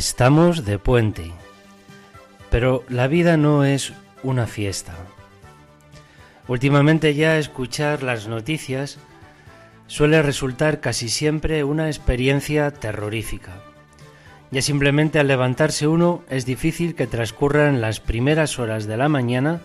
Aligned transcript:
Estamos 0.00 0.64
de 0.64 0.78
puente, 0.78 1.30
pero 2.48 2.84
la 2.88 3.06
vida 3.06 3.36
no 3.36 3.66
es 3.66 3.92
una 4.22 4.46
fiesta. 4.46 4.94
Últimamente 6.48 7.14
ya 7.14 7.36
escuchar 7.36 8.02
las 8.02 8.26
noticias 8.26 8.96
suele 9.88 10.22
resultar 10.22 10.80
casi 10.80 11.10
siempre 11.10 11.64
una 11.64 11.88
experiencia 11.88 12.70
terrorífica. 12.70 13.60
Ya 14.50 14.62
simplemente 14.62 15.18
al 15.18 15.28
levantarse 15.28 15.86
uno 15.86 16.24
es 16.30 16.46
difícil 16.46 16.94
que 16.94 17.06
transcurran 17.06 17.82
las 17.82 18.00
primeras 18.00 18.58
horas 18.58 18.86
de 18.86 18.96
la 18.96 19.10
mañana 19.10 19.60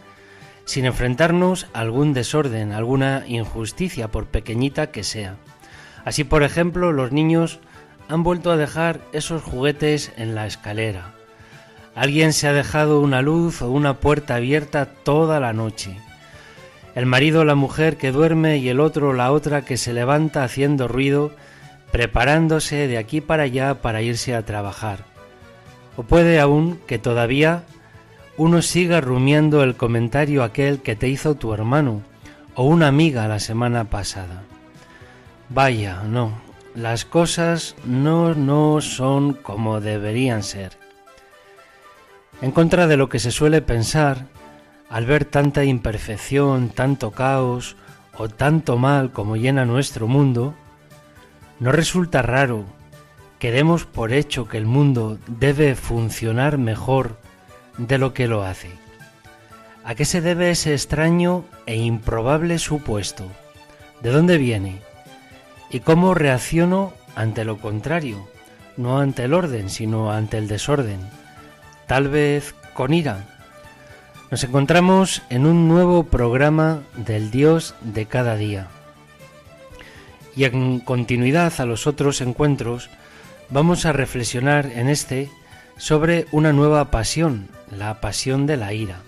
sin 0.65 0.83
enfrentarnos 0.83 1.67
a 1.71 1.79
algún 1.79 2.11
desorden, 2.11 2.73
alguna 2.73 3.23
injusticia, 3.25 4.09
por 4.11 4.25
pequeñita 4.25 4.91
que 4.91 5.05
sea. 5.05 5.37
Así, 6.03 6.25
por 6.25 6.43
ejemplo, 6.43 6.91
los 6.91 7.13
niños 7.13 7.61
han 8.09 8.23
vuelto 8.23 8.51
a 8.51 8.57
dejar 8.57 9.01
esos 9.13 9.41
juguetes 9.41 10.11
en 10.17 10.35
la 10.35 10.47
escalera. 10.47 11.13
Alguien 11.95 12.33
se 12.33 12.47
ha 12.47 12.53
dejado 12.53 12.99
una 12.99 13.21
luz 13.21 13.61
o 13.61 13.71
una 13.71 13.95
puerta 13.95 14.35
abierta 14.35 14.85
toda 14.85 15.39
la 15.39 15.53
noche. 15.53 15.97
El 16.93 17.05
marido 17.05 17.45
la 17.45 17.55
mujer 17.55 17.97
que 17.97 18.11
duerme 18.11 18.57
y 18.57 18.69
el 18.69 18.79
otro 18.79 19.13
la 19.13 19.31
otra 19.31 19.63
que 19.63 19.77
se 19.77 19.93
levanta 19.93 20.43
haciendo 20.43 20.87
ruido, 20.87 21.31
preparándose 21.91 22.87
de 22.87 22.97
aquí 22.97 23.21
para 23.21 23.43
allá 23.43 23.81
para 23.81 24.01
irse 24.01 24.35
a 24.35 24.45
trabajar. 24.45 24.99
O 25.97 26.03
puede 26.03 26.39
aún 26.39 26.79
que 26.85 26.99
todavía 26.99 27.63
uno 28.37 28.61
siga 28.61 28.99
rumiando 28.99 29.63
el 29.63 29.75
comentario 29.75 30.43
aquel 30.43 30.81
que 30.81 30.95
te 30.95 31.07
hizo 31.07 31.35
tu 31.35 31.53
hermano 31.53 32.01
o 32.55 32.63
una 32.63 32.87
amiga 32.87 33.27
la 33.27 33.39
semana 33.39 33.85
pasada. 33.85 34.43
Vaya, 35.49 36.03
no, 36.03 36.33
las 36.75 37.05
cosas 37.05 37.75
no, 37.85 38.35
no 38.35 38.81
son 38.81 39.33
como 39.33 39.79
deberían 39.79 40.43
ser. 40.43 40.73
En 42.41 42.51
contra 42.51 42.85
de 42.85 42.97
lo 42.97 43.07
que 43.07 43.19
se 43.19 43.31
suele 43.31 43.61
pensar, 43.61 44.27
al 44.89 45.05
ver 45.05 45.23
tanta 45.23 45.63
imperfección, 45.63 46.69
tanto 46.69 47.11
caos 47.11 47.77
o 48.17 48.27
tanto 48.27 48.77
mal 48.77 49.11
como 49.11 49.37
llena 49.37 49.65
nuestro 49.65 50.07
mundo, 50.07 50.53
no 51.59 51.71
resulta 51.71 52.21
raro 52.21 52.65
que 53.39 53.51
demos 53.51 53.85
por 53.85 54.11
hecho 54.11 54.47
que 54.49 54.57
el 54.57 54.65
mundo 54.65 55.17
debe 55.27 55.75
funcionar 55.75 56.57
mejor 56.57 57.17
de 57.77 57.97
lo 57.97 58.13
que 58.13 58.27
lo 58.27 58.43
hace. 58.43 58.69
¿A 59.85 59.95
qué 59.95 60.03
se 60.03 60.19
debe 60.19 60.51
ese 60.51 60.73
extraño 60.73 61.45
e 61.65 61.75
improbable 61.75 62.59
supuesto? 62.59 63.25
¿De 64.01 64.09
dónde 64.09 64.37
viene? 64.37 64.81
Y 65.69 65.79
cómo 65.79 66.13
reacciono 66.13 66.93
ante 67.15 67.45
lo 67.45 67.57
contrario, 67.57 68.27
no 68.77 68.99
ante 68.99 69.23
el 69.23 69.33
orden, 69.33 69.69
sino 69.69 70.11
ante 70.11 70.37
el 70.37 70.47
desorden, 70.47 70.99
tal 71.87 72.09
vez 72.09 72.53
con 72.73 72.93
ira. 72.93 73.25
Nos 74.31 74.43
encontramos 74.43 75.21
en 75.29 75.45
un 75.45 75.67
nuevo 75.67 76.03
programa 76.03 76.81
del 76.95 77.31
Dios 77.31 77.75
de 77.81 78.05
cada 78.05 78.35
día. 78.35 78.67
Y 80.35 80.43
en 80.43 80.79
continuidad 80.79 81.53
a 81.59 81.65
los 81.65 81.87
otros 81.87 82.19
encuentros, 82.21 82.89
vamos 83.49 83.85
a 83.85 83.93
reflexionar 83.93 84.65
en 84.65 84.89
este 84.89 85.29
sobre 85.77 86.25
una 86.31 86.53
nueva 86.53 86.91
pasión, 86.91 87.47
la 87.71 88.01
pasión 88.01 88.45
de 88.45 88.57
la 88.57 88.73
ira. 88.73 88.99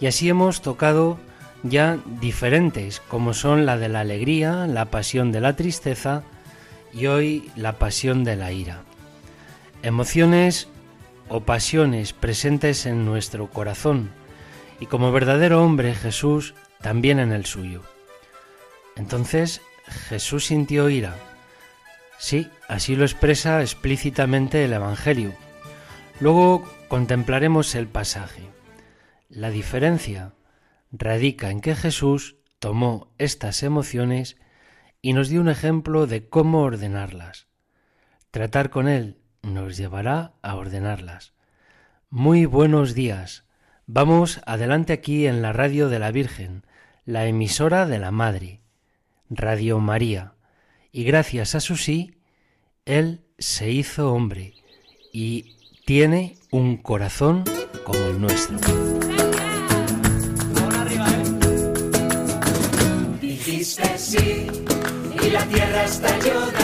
Y 0.00 0.06
así 0.06 0.28
hemos 0.28 0.60
tocado 0.60 1.18
ya 1.64 1.98
diferentes, 2.20 3.00
como 3.00 3.32
son 3.34 3.66
la 3.66 3.78
de 3.78 3.88
la 3.88 4.00
alegría, 4.00 4.66
la 4.66 4.84
pasión 4.86 5.32
de 5.32 5.40
la 5.40 5.56
tristeza 5.56 6.22
y 6.92 7.06
hoy 7.06 7.50
la 7.56 7.78
pasión 7.78 8.22
de 8.22 8.36
la 8.36 8.52
ira. 8.52 8.82
Emociones 9.82 10.68
o 11.28 11.40
pasiones 11.40 12.12
presentes 12.12 12.86
en 12.86 13.04
nuestro 13.06 13.48
corazón 13.48 14.10
y 14.78 14.86
como 14.86 15.10
verdadero 15.10 15.64
hombre 15.64 15.94
Jesús 15.94 16.54
también 16.82 17.18
en 17.18 17.32
el 17.32 17.46
suyo. 17.46 17.82
Entonces 18.94 19.62
Jesús 20.08 20.46
sintió 20.46 20.90
ira. 20.90 21.16
Sí, 22.18 22.48
así 22.68 22.94
lo 22.94 23.04
expresa 23.04 23.62
explícitamente 23.62 24.64
el 24.64 24.74
Evangelio. 24.74 25.32
Luego 26.20 26.70
contemplaremos 26.88 27.74
el 27.74 27.86
pasaje. 27.86 28.42
La 29.30 29.50
diferencia 29.50 30.32
radica 30.96 31.50
en 31.50 31.60
que 31.60 31.74
Jesús 31.74 32.36
tomó 32.58 33.12
estas 33.18 33.62
emociones 33.62 34.36
y 35.02 35.12
nos 35.12 35.28
dio 35.28 35.40
un 35.40 35.48
ejemplo 35.48 36.06
de 36.06 36.28
cómo 36.28 36.62
ordenarlas. 36.62 37.48
Tratar 38.30 38.70
con 38.70 38.88
Él 38.88 39.18
nos 39.42 39.76
llevará 39.76 40.34
a 40.42 40.54
ordenarlas. 40.54 41.34
Muy 42.10 42.46
buenos 42.46 42.94
días. 42.94 43.44
Vamos 43.86 44.40
adelante 44.46 44.92
aquí 44.92 45.26
en 45.26 45.42
la 45.42 45.52
radio 45.52 45.88
de 45.88 45.98
la 45.98 46.10
Virgen, 46.10 46.64
la 47.04 47.26
emisora 47.26 47.86
de 47.86 47.98
la 47.98 48.10
Madre, 48.10 48.60
Radio 49.28 49.80
María. 49.80 50.34
Y 50.90 51.04
gracias 51.04 51.54
a 51.54 51.60
su 51.60 51.76
sí, 51.76 52.18
Él 52.86 53.24
se 53.38 53.70
hizo 53.70 54.12
hombre 54.12 54.54
y 55.12 55.56
tiene 55.84 56.38
un 56.50 56.76
corazón 56.76 57.44
como 57.84 57.98
el 58.04 58.20
nuestro. 58.20 58.93
Y 64.16 65.30
la 65.30 65.44
tierra 65.46 65.84
estalló 65.84 66.63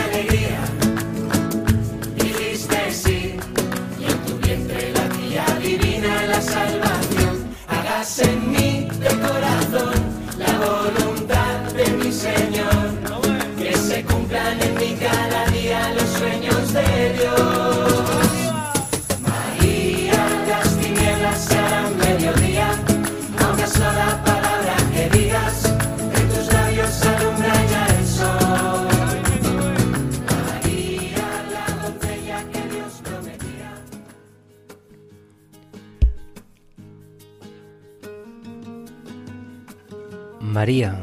María, 40.61 41.01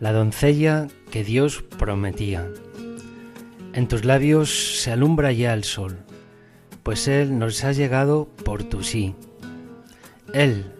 la 0.00 0.12
doncella 0.12 0.88
que 1.12 1.22
Dios 1.22 1.62
prometía. 1.78 2.48
En 3.72 3.86
tus 3.86 4.04
labios 4.04 4.80
se 4.80 4.90
alumbra 4.90 5.30
ya 5.30 5.54
el 5.54 5.62
sol, 5.62 5.98
pues 6.82 7.06
Él 7.06 7.38
nos 7.38 7.62
ha 7.62 7.70
llegado 7.70 8.28
por 8.44 8.64
tu 8.64 8.82
sí. 8.82 9.14
Él, 10.34 10.72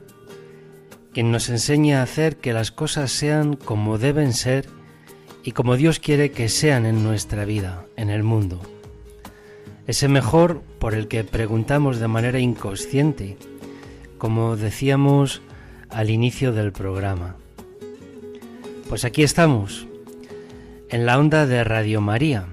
quien 1.13 1.31
nos 1.31 1.51
enseña 1.51 2.01
a 2.01 2.03
hacer 2.03 2.39
que 2.39 2.53
las 2.53 2.73
cosas 2.73 3.13
sean 3.13 3.55
como 3.55 3.97
deben 3.97 4.33
ser 4.33 4.67
y 5.45 5.53
como 5.53 5.77
Dios 5.77 6.01
quiere 6.01 6.33
que 6.33 6.49
sean 6.49 6.85
en 6.85 7.05
nuestra 7.05 7.45
vida, 7.45 7.87
en 7.97 8.11
el 8.11 8.25
mundo. 8.25 8.61
Ese 9.87 10.09
mejor 10.09 10.63
por 10.81 10.95
el 10.95 11.07
que 11.07 11.23
preguntamos 11.23 12.01
de 12.01 12.09
manera 12.09 12.41
inconsciente, 12.41 13.37
como 14.19 14.57
decíamos 14.57 15.43
al 15.93 16.11
inicio 16.11 16.53
del 16.53 16.73
programa. 16.73 17.37
Pues 18.89 19.05
aquí 19.05 19.23
estamos, 19.23 19.87
en 20.89 21.07
la 21.07 21.19
onda 21.19 21.47
de 21.47 21.65
Radio 21.65 22.01
María, 22.01 22.47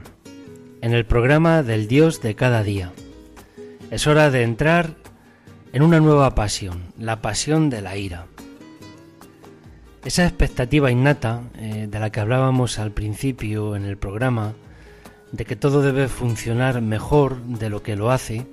en 0.82 0.94
el 0.94 1.06
programa 1.06 1.64
del 1.64 1.88
Dios 1.88 2.22
de 2.22 2.36
cada 2.36 2.64
día. 2.64 2.92
Es 3.92 4.08
hora 4.08 4.30
de 4.30 4.44
entrar 4.44 4.96
en 5.74 5.84
una 5.84 6.00
nueva 6.00 6.36
pasión, 6.36 6.94
la 6.98 7.22
pasión 7.22 7.70
de 7.70 7.82
la 7.82 7.98
ira. 7.98 8.28
Esa 10.06 10.26
expectativa 10.26 10.92
innata 10.92 11.42
eh, 11.58 11.88
de 11.90 12.00
la 12.00 12.10
que 12.12 12.20
hablábamos 12.20 12.80
al 12.80 12.92
principio 12.92 13.76
en 13.76 13.86
el 13.86 13.98
programa, 13.98 14.54
de 15.32 15.46
que 15.46 15.56
todo 15.56 15.82
debe 15.82 16.08
funcionar 16.08 16.82
mejor 16.82 17.42
de 17.44 17.70
lo 17.70 17.84
que 17.84 17.96
lo 17.96 18.12
hace, 18.12 18.48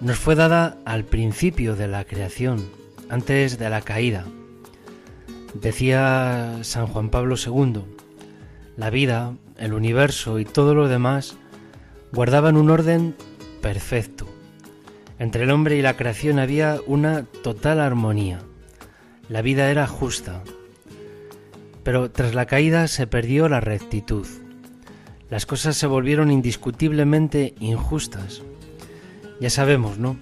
nos 0.00 0.18
fue 0.18 0.34
dada 0.34 0.78
al 0.84 1.04
principio 1.04 1.76
de 1.76 1.86
la 1.86 2.04
creación, 2.04 2.81
antes 3.12 3.58
de 3.58 3.68
la 3.68 3.82
caída. 3.82 4.24
Decía 5.52 6.60
San 6.62 6.86
Juan 6.86 7.10
Pablo 7.10 7.34
II, 7.36 7.82
la 8.78 8.88
vida, 8.88 9.34
el 9.58 9.74
universo 9.74 10.38
y 10.38 10.46
todo 10.46 10.74
lo 10.74 10.88
demás 10.88 11.36
guardaban 12.10 12.56
un 12.56 12.70
orden 12.70 13.14
perfecto. 13.60 14.26
Entre 15.18 15.44
el 15.44 15.50
hombre 15.50 15.76
y 15.76 15.82
la 15.82 15.94
creación 15.94 16.38
había 16.38 16.78
una 16.86 17.24
total 17.42 17.80
armonía. 17.80 18.40
La 19.28 19.42
vida 19.42 19.70
era 19.70 19.86
justa. 19.86 20.42
Pero 21.82 22.10
tras 22.10 22.34
la 22.34 22.46
caída 22.46 22.88
se 22.88 23.06
perdió 23.06 23.46
la 23.50 23.60
rectitud. 23.60 24.26
Las 25.28 25.44
cosas 25.44 25.76
se 25.76 25.86
volvieron 25.86 26.30
indiscutiblemente 26.30 27.54
injustas. 27.60 28.40
Ya 29.38 29.50
sabemos, 29.50 29.98
¿no? 29.98 30.16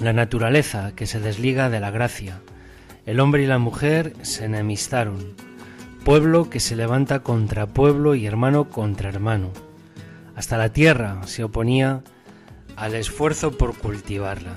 La 0.00 0.14
naturaleza 0.14 0.92
que 0.96 1.06
se 1.06 1.20
desliga 1.20 1.68
de 1.68 1.78
la 1.78 1.90
gracia. 1.90 2.40
El 3.04 3.20
hombre 3.20 3.42
y 3.42 3.46
la 3.46 3.58
mujer 3.58 4.14
se 4.22 4.46
enemistaron. 4.46 5.34
Pueblo 6.06 6.48
que 6.48 6.58
se 6.58 6.74
levanta 6.74 7.20
contra 7.20 7.66
pueblo 7.66 8.14
y 8.14 8.24
hermano 8.24 8.70
contra 8.70 9.10
hermano. 9.10 9.50
Hasta 10.34 10.56
la 10.56 10.72
tierra 10.72 11.20
se 11.26 11.44
oponía 11.44 12.02
al 12.76 12.94
esfuerzo 12.94 13.58
por 13.58 13.76
cultivarla. 13.76 14.54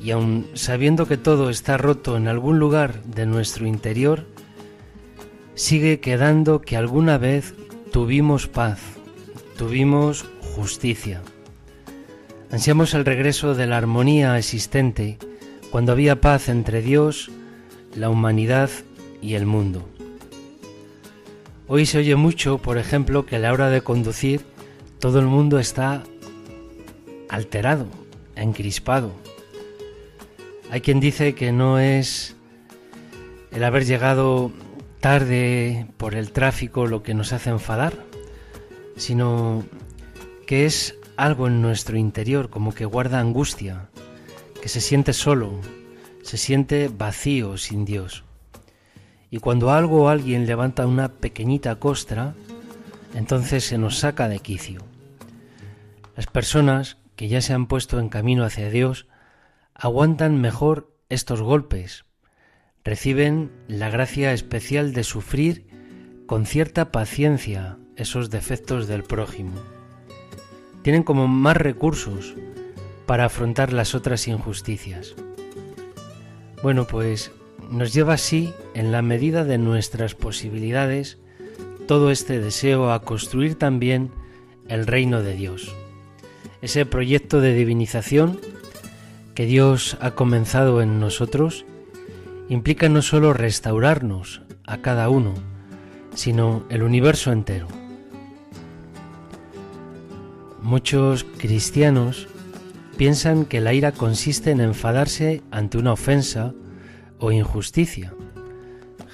Y 0.00 0.12
aun 0.12 0.46
sabiendo 0.54 1.08
que 1.08 1.16
todo 1.16 1.50
está 1.50 1.76
roto 1.76 2.16
en 2.16 2.28
algún 2.28 2.60
lugar 2.60 3.02
de 3.02 3.26
nuestro 3.26 3.66
interior, 3.66 4.26
sigue 5.56 5.98
quedando 5.98 6.60
que 6.60 6.76
alguna 6.76 7.18
vez 7.18 7.52
tuvimos 7.90 8.46
paz, 8.46 8.78
tuvimos 9.56 10.24
justicia. 10.54 11.20
Ansiamos 12.50 12.94
el 12.94 13.04
regreso 13.04 13.54
de 13.54 13.66
la 13.66 13.76
armonía 13.76 14.38
existente 14.38 15.18
cuando 15.70 15.92
había 15.92 16.22
paz 16.22 16.48
entre 16.48 16.80
Dios, 16.80 17.30
la 17.94 18.08
humanidad 18.08 18.70
y 19.20 19.34
el 19.34 19.44
mundo. 19.44 19.86
Hoy 21.66 21.84
se 21.84 21.98
oye 21.98 22.16
mucho, 22.16 22.56
por 22.56 22.78
ejemplo, 22.78 23.26
que 23.26 23.36
a 23.36 23.38
la 23.38 23.52
hora 23.52 23.68
de 23.68 23.82
conducir 23.82 24.40
todo 24.98 25.18
el 25.18 25.26
mundo 25.26 25.58
está 25.58 26.02
alterado, 27.28 27.86
encrispado. 28.34 29.12
Hay 30.70 30.80
quien 30.80 31.00
dice 31.00 31.34
que 31.34 31.52
no 31.52 31.78
es 31.78 32.34
el 33.52 33.62
haber 33.62 33.84
llegado 33.84 34.52
tarde 35.00 35.86
por 35.98 36.14
el 36.14 36.32
tráfico 36.32 36.86
lo 36.86 37.02
que 37.02 37.12
nos 37.12 37.34
hace 37.34 37.50
enfadar, 37.50 37.92
sino 38.96 39.64
que 40.46 40.64
es 40.64 40.97
algo 41.18 41.48
en 41.48 41.60
nuestro 41.60 41.98
interior 41.98 42.48
como 42.48 42.72
que 42.72 42.84
guarda 42.84 43.18
angustia, 43.18 43.90
que 44.62 44.68
se 44.68 44.80
siente 44.80 45.12
solo, 45.12 45.60
se 46.22 46.36
siente 46.36 46.88
vacío 46.88 47.58
sin 47.58 47.84
Dios. 47.84 48.24
Y 49.28 49.38
cuando 49.38 49.72
algo 49.72 50.04
o 50.04 50.08
alguien 50.08 50.46
levanta 50.46 50.86
una 50.86 51.08
pequeñita 51.08 51.74
costra, 51.76 52.34
entonces 53.14 53.64
se 53.64 53.78
nos 53.78 53.98
saca 53.98 54.28
de 54.28 54.38
quicio. 54.38 54.84
Las 56.14 56.26
personas 56.26 56.98
que 57.16 57.28
ya 57.28 57.40
se 57.40 57.52
han 57.52 57.66
puesto 57.66 57.98
en 57.98 58.08
camino 58.08 58.44
hacia 58.44 58.70
Dios 58.70 59.08
aguantan 59.74 60.40
mejor 60.40 60.96
estos 61.08 61.42
golpes, 61.42 62.04
reciben 62.84 63.50
la 63.66 63.90
gracia 63.90 64.32
especial 64.32 64.92
de 64.92 65.02
sufrir 65.02 65.66
con 66.26 66.46
cierta 66.46 66.92
paciencia 66.92 67.76
esos 67.96 68.30
defectos 68.30 68.86
del 68.86 69.02
prójimo. 69.02 69.77
Tienen 70.82 71.02
como 71.02 71.28
más 71.28 71.56
recursos 71.56 72.34
para 73.06 73.24
afrontar 73.24 73.72
las 73.72 73.94
otras 73.94 74.28
injusticias. 74.28 75.14
Bueno, 76.62 76.86
pues 76.86 77.30
nos 77.70 77.92
lleva 77.92 78.14
así, 78.14 78.52
en 78.74 78.92
la 78.92 79.02
medida 79.02 79.44
de 79.44 79.58
nuestras 79.58 80.14
posibilidades, 80.14 81.18
todo 81.86 82.10
este 82.10 82.40
deseo 82.40 82.92
a 82.92 83.02
construir 83.02 83.54
también 83.56 84.10
el 84.68 84.86
reino 84.86 85.22
de 85.22 85.34
Dios. 85.34 85.74
Ese 86.60 86.84
proyecto 86.86 87.40
de 87.40 87.54
divinización 87.54 88.40
que 89.34 89.46
Dios 89.46 89.96
ha 90.00 90.12
comenzado 90.12 90.82
en 90.82 90.98
nosotros 91.00 91.64
implica 92.48 92.88
no 92.88 93.02
solo 93.02 93.32
restaurarnos 93.32 94.42
a 94.66 94.78
cada 94.78 95.08
uno, 95.08 95.34
sino 96.14 96.64
el 96.68 96.82
universo 96.82 97.32
entero. 97.32 97.68
Muchos 100.62 101.24
cristianos 101.24 102.26
piensan 102.96 103.44
que 103.44 103.60
la 103.60 103.74
ira 103.74 103.92
consiste 103.92 104.50
en 104.50 104.60
enfadarse 104.60 105.42
ante 105.52 105.78
una 105.78 105.92
ofensa 105.92 106.52
o 107.20 107.30
injusticia. 107.30 108.12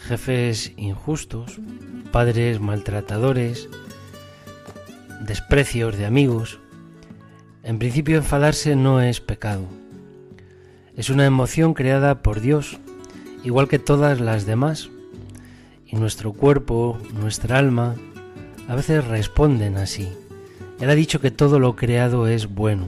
Jefes 0.08 0.72
injustos, 0.76 1.60
padres 2.10 2.60
maltratadores, 2.60 3.68
desprecios 5.20 5.98
de 5.98 6.06
amigos. 6.06 6.60
En 7.62 7.78
principio 7.78 8.16
enfadarse 8.16 8.74
no 8.74 9.02
es 9.02 9.20
pecado. 9.20 9.66
Es 10.96 11.10
una 11.10 11.26
emoción 11.26 11.74
creada 11.74 12.22
por 12.22 12.40
Dios, 12.40 12.78
igual 13.42 13.68
que 13.68 13.78
todas 13.78 14.20
las 14.20 14.46
demás. 14.46 14.90
Y 15.86 15.96
nuestro 15.96 16.32
cuerpo, 16.32 16.98
nuestra 17.12 17.58
alma, 17.58 17.96
a 18.66 18.74
veces 18.74 19.04
responden 19.06 19.76
así. 19.76 20.08
Él 20.80 20.90
ha 20.90 20.94
dicho 20.94 21.20
que 21.20 21.30
todo 21.30 21.58
lo 21.58 21.76
creado 21.76 22.26
es 22.26 22.46
bueno. 22.46 22.86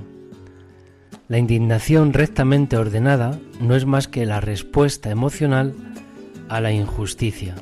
La 1.29 1.39
indignación 1.39 2.13
rectamente 2.13 2.77
ordenada 2.77 3.39
no 3.61 3.75
es 3.75 3.87
más 3.87 4.09
que 4.09 4.27
la 4.27 4.41
respuesta 4.41 5.11
emocional 5.11 5.75
a 6.49 6.61
la 6.61 6.73
injusticia. 6.73 7.55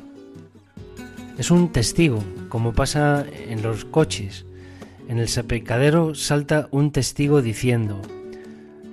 Es 1.37 1.51
un 1.51 1.71
testigo, 1.71 2.23
como 2.49 2.73
pasa 2.73 3.25
en 3.49 3.61
los 3.61 3.85
coches. 3.85 4.45
En 5.07 5.19
el 5.19 5.27
sepicadero 5.27 6.15
salta 6.15 6.67
un 6.71 6.91
testigo 6.91 7.41
diciendo, 7.41 8.01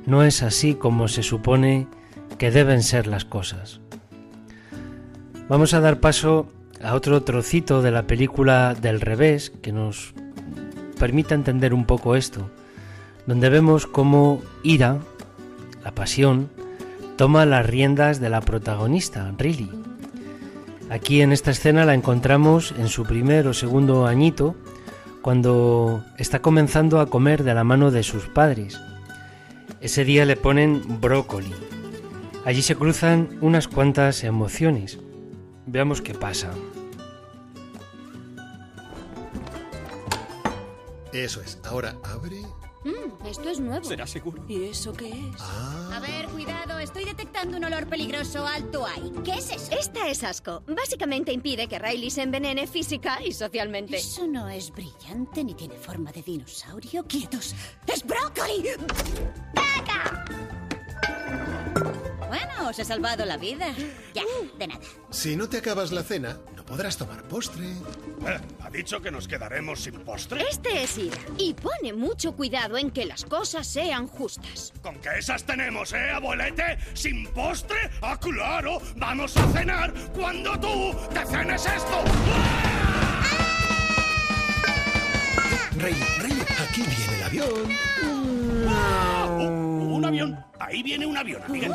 no 0.06 0.24
es 0.24 0.42
así 0.42 0.74
como 0.74 1.08
se 1.08 1.22
supone 1.22 1.86
que 2.38 2.50
deben 2.50 2.82
ser 2.82 3.06
las 3.06 3.24
cosas. 3.24 3.80
Vamos 5.48 5.74
a 5.74 5.80
dar 5.80 6.00
paso 6.00 6.48
a 6.82 6.94
otro 6.94 7.22
trocito 7.22 7.82
de 7.82 7.90
la 7.90 8.06
película 8.06 8.74
del 8.74 9.00
revés 9.00 9.52
que 9.62 9.72
nos 9.72 10.14
permita 11.02 11.34
entender 11.34 11.74
un 11.74 11.84
poco 11.84 12.14
esto, 12.14 12.48
donde 13.26 13.48
vemos 13.48 13.88
cómo 13.88 14.40
Ira, 14.62 15.00
la 15.82 15.90
pasión, 15.90 16.48
toma 17.16 17.44
las 17.44 17.66
riendas 17.66 18.20
de 18.20 18.30
la 18.30 18.40
protagonista, 18.40 19.34
Riley. 19.36 19.68
Aquí 20.90 21.20
en 21.20 21.32
esta 21.32 21.50
escena 21.50 21.84
la 21.84 21.94
encontramos 21.94 22.72
en 22.78 22.86
su 22.86 23.02
primer 23.02 23.48
o 23.48 23.52
segundo 23.52 24.06
añito, 24.06 24.54
cuando 25.22 26.04
está 26.18 26.40
comenzando 26.40 27.00
a 27.00 27.06
comer 27.06 27.42
de 27.42 27.54
la 27.54 27.64
mano 27.64 27.90
de 27.90 28.04
sus 28.04 28.28
padres. 28.28 28.80
Ese 29.80 30.04
día 30.04 30.24
le 30.24 30.36
ponen 30.36 31.00
brócoli. 31.00 31.52
Allí 32.44 32.62
se 32.62 32.76
cruzan 32.76 33.28
unas 33.40 33.66
cuantas 33.66 34.22
emociones. 34.22 35.00
Veamos 35.66 36.00
qué 36.00 36.14
pasa. 36.14 36.52
Eso 41.12 41.40
es. 41.42 41.58
Ahora 41.64 41.96
abre. 42.04 42.40
Mm, 42.84 43.26
esto 43.26 43.48
es 43.48 43.60
nuevo. 43.60 43.84
¿Será 43.84 44.06
seguro? 44.06 44.42
¿Y 44.48 44.64
eso 44.64 44.92
qué 44.92 45.08
es? 45.08 45.36
Ah. 45.38 45.90
A 45.96 46.00
ver, 46.00 46.26
cuidado, 46.26 46.78
estoy 46.80 47.04
detectando 47.04 47.56
un 47.56 47.64
olor 47.64 47.86
peligroso 47.86 48.44
alto 48.46 48.84
ahí. 48.84 49.12
¿Qué 49.24 49.34
es 49.34 49.50
eso? 49.50 49.72
Esta 49.78 50.08
es 50.08 50.24
asco. 50.24 50.64
Básicamente 50.66 51.32
impide 51.32 51.68
que 51.68 51.78
Riley 51.78 52.10
se 52.10 52.22
envenene 52.22 52.66
física 52.66 53.22
y 53.22 53.32
socialmente. 53.32 53.98
Eso 53.98 54.26
no 54.26 54.48
es 54.48 54.72
brillante 54.72 55.44
ni 55.44 55.54
tiene 55.54 55.76
forma 55.76 56.10
de 56.10 56.22
dinosaurio. 56.22 57.04
¡Quietos! 57.06 57.54
¡Es 57.86 58.04
brócoli! 58.04 58.70
¡Vaca! 59.54 60.24
Bueno, 62.28 62.68
os 62.70 62.78
he 62.78 62.84
salvado 62.84 63.24
la 63.26 63.36
vida. 63.36 63.66
Ya, 64.14 64.24
de 64.58 64.66
nada. 64.66 64.80
Si 65.10 65.36
no 65.36 65.48
te 65.48 65.58
acabas 65.58 65.92
la 65.92 66.02
cena, 66.02 66.40
no 66.56 66.61
Podrás 66.72 66.96
tomar 66.96 67.22
postre. 67.24 67.66
Eh, 67.66 68.40
¿Ha 68.62 68.70
dicho 68.70 68.98
que 69.02 69.10
nos 69.10 69.28
quedaremos 69.28 69.80
sin 69.80 69.92
postre? 70.00 70.42
Este 70.50 70.82
es 70.82 70.96
Ira 70.96 71.18
y 71.36 71.52
pone 71.52 71.92
mucho 71.92 72.32
cuidado 72.34 72.78
en 72.78 72.90
que 72.90 73.04
las 73.04 73.26
cosas 73.26 73.66
sean 73.66 74.06
justas. 74.06 74.72
¿Con 74.80 74.98
qué 75.00 75.18
esas 75.18 75.44
tenemos, 75.44 75.92
eh, 75.92 76.08
abuelete? 76.12 76.78
¿Sin 76.94 77.26
postre? 77.26 77.76
¡Ah, 78.00 78.18
claro! 78.18 78.80
¡Vamos 78.96 79.36
a 79.36 79.46
cenar 79.48 79.92
cuando 80.14 80.58
tú 80.58 80.96
te 81.12 81.26
cenes 81.26 81.66
esto! 81.66 82.04
Rey, 85.76 85.94
Rey, 86.20 86.42
aquí 86.58 86.84
viene 86.84 87.16
el 87.16 87.22
avión. 87.22 87.76
¡Ah! 88.66 89.26
¡Oh, 89.28 89.42
un 89.42 90.04
avión! 90.06 90.42
Ahí 90.58 90.82
viene 90.82 91.04
un 91.04 91.18
avión, 91.18 91.42
amiguete. 91.42 91.74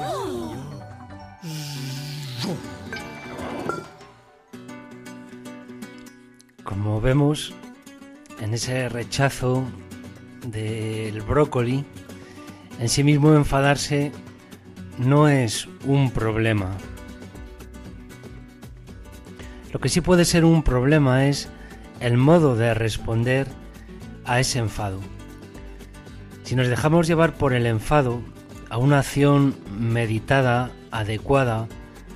Como 6.68 7.00
vemos, 7.00 7.54
en 8.42 8.54
ese 8.54 8.90
rechazo 8.90 9.64
del 10.46 11.22
brócoli, 11.22 11.86
en 12.82 12.90
sí 12.90 13.06
mismo 13.06 13.34
enfadarse 13.36 14.12
no 14.98 15.30
es 15.30 15.70
un 15.86 16.12
problema. 16.12 16.76
Lo 19.72 19.80
que 19.80 19.88
sí 19.88 20.02
puede 20.02 20.26
ser 20.26 20.44
un 20.44 20.62
problema 20.62 21.28
es 21.28 21.48
el 22.02 22.18
modo 22.18 22.58
de 22.58 22.74
responder 22.74 23.48
a 24.26 24.42
ese 24.42 24.60
enfado. 24.60 25.00
Si 26.44 26.58
nos 26.58 26.68
dejamos 26.68 27.08
llevar 27.08 27.36
por 27.36 27.54
el 27.54 27.66
enfado 27.66 28.20
a 28.70 28.78
una 28.78 29.00
acción 29.00 29.56
meditada, 29.80 30.72
adecuada, 30.92 31.70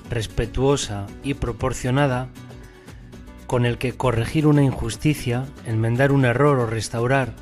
respetuosa 0.09 1.07
y 1.23 1.35
proporcionada, 1.35 2.27
con 3.51 3.65
el 3.65 3.77
que 3.77 3.91
corregir 3.91 4.47
una 4.47 4.63
injusticia, 4.63 5.43
enmendar 5.65 6.13
un 6.13 6.23
error 6.23 6.57
o 6.57 6.67
restaurar 6.67 7.33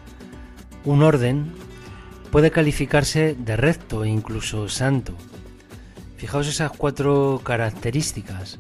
un 0.84 1.04
orden 1.04 1.52
puede 2.32 2.50
calificarse 2.50 3.36
de 3.38 3.56
recto 3.56 4.04
e 4.04 4.10
incluso 4.10 4.70
santo. 4.70 5.14
Fijaos 6.18 6.48
esas 6.48 6.72
cuatro 6.72 7.42
características. 7.44 8.58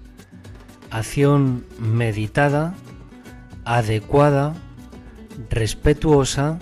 Acción 0.91 1.65
meditada, 1.79 2.75
adecuada, 3.65 4.53
respetuosa 5.49 6.59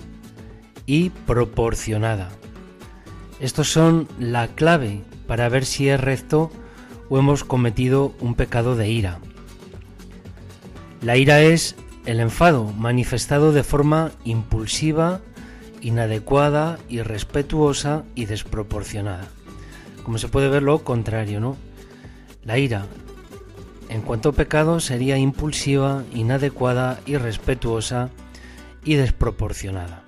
y 0.86 1.10
proporcionada. 1.10 2.30
Estos 3.40 3.70
son 3.70 4.08
la 4.18 4.48
clave 4.48 5.02
para 5.26 5.50
ver 5.50 5.66
si 5.66 5.90
es 5.90 6.00
recto 6.00 6.50
o 7.10 7.18
hemos 7.18 7.44
cometido 7.44 8.14
un 8.20 8.34
pecado 8.34 8.74
de 8.74 8.88
ira. 8.88 9.18
La 11.00 11.16
ira 11.16 11.42
es 11.42 11.76
el 12.06 12.18
enfado 12.18 12.64
manifestado 12.64 13.52
de 13.52 13.62
forma 13.62 14.10
impulsiva, 14.24 15.20
inadecuada, 15.80 16.78
irrespetuosa 16.88 18.04
y 18.16 18.24
desproporcionada. 18.24 19.28
Como 20.02 20.18
se 20.18 20.28
puede 20.28 20.48
ver 20.48 20.62
lo 20.62 20.82
contrario, 20.82 21.38
¿no? 21.38 21.56
La 22.44 22.58
ira, 22.58 22.86
en 23.88 24.02
cuanto 24.02 24.30
a 24.30 24.32
pecado, 24.32 24.80
sería 24.80 25.18
impulsiva, 25.18 26.02
inadecuada, 26.12 26.98
irrespetuosa 27.06 28.10
y 28.84 28.94
desproporcionada. 28.94 30.02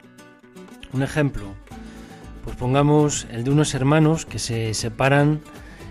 Un 0.93 1.05
ejemplo, 1.05 1.45
pues 2.45 2.57
pongamos 2.57 3.29
el 3.31 3.45
de 3.45 3.51
unos 3.51 3.75
hermanos 3.75 4.27
que 4.27 4.41
se 4.41 4.75
separan 4.75 5.41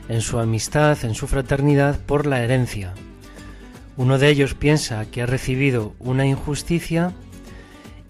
en 0.09 0.19
su 0.21 0.39
amistad, 0.39 0.97
en 1.05 1.15
su 1.15 1.27
fraternidad, 1.27 1.99
por 1.99 2.25
la 2.25 2.43
herencia. 2.43 2.93
Uno 3.99 4.17
de 4.17 4.29
ellos 4.29 4.53
piensa 4.53 5.03
que 5.11 5.21
ha 5.21 5.25
recibido 5.25 5.93
una 5.99 6.25
injusticia 6.25 7.11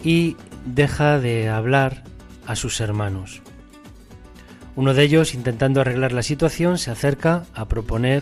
y 0.04 0.38
deja 0.64 1.18
de 1.18 1.50
hablar 1.50 2.04
a 2.46 2.56
sus 2.56 2.80
hermanos. 2.80 3.42
Uno 4.76 4.94
de 4.94 5.02
ellos, 5.02 5.34
intentando 5.34 5.82
arreglar 5.82 6.12
la 6.12 6.22
situación, 6.22 6.78
se 6.78 6.92
acerca 6.92 7.48
a 7.56 7.68
proponer 7.68 8.22